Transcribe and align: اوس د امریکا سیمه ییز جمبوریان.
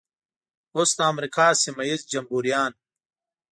اوس 0.75 0.89
د 0.97 0.99
امریکا 1.11 1.47
سیمه 1.63 1.83
ییز 1.89 2.01
جمبوریان. 2.11 2.71